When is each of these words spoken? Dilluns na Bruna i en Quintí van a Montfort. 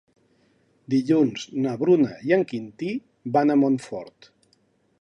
Dilluns 0.93 1.43
na 1.65 1.75
Bruna 1.83 2.15
i 2.29 2.35
en 2.37 2.47
Quintí 2.53 2.89
van 3.37 3.55
a 3.55 3.59
Montfort. 3.65 4.31